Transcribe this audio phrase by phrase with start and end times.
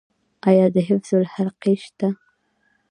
[0.49, 2.09] آیا د حفظ حلقې شته؟